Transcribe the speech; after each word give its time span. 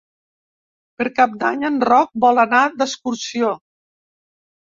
Per 1.01 1.05
Cap 1.19 1.35
d'Any 1.43 1.65
en 1.69 1.77
Roc 1.89 2.09
vol 2.25 2.45
anar 2.45 2.63
d'excursió. 2.81 3.53